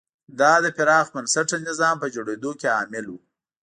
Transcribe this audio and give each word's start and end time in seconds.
دا 0.39 0.53
د 0.63 0.65
پراخ 0.77 1.05
بنسټه 1.15 1.57
نظام 1.67 1.95
په 1.99 2.07
جوړېدو 2.15 2.51
کې 2.59 2.67
عامل 2.77 3.05
و. 3.09 3.15